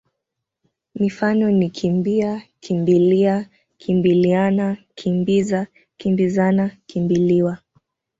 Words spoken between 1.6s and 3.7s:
kimbi-a, kimbi-lia,